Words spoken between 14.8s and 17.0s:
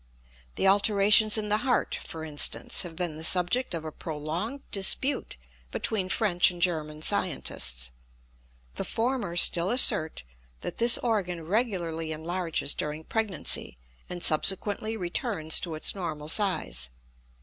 returns to its normal size.